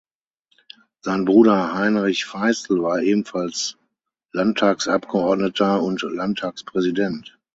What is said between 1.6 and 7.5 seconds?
Heinrich Feistel war ebenfalls Landtagsabgeordneter und Landtagspräsident.